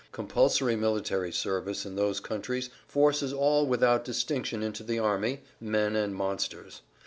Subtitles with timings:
[0.11, 6.15] Compulsory military service in those countries forces all without distinction into the army, men and
[6.15, 6.81] monsters.